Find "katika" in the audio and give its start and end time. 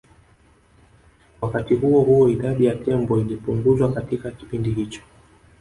3.93-4.31